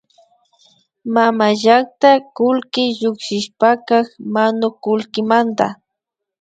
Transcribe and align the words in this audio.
Mamallakta 1.13 2.11
kullki 2.37 2.83
llukshishkapak 2.99 4.07
manukullkimanta 4.33 5.67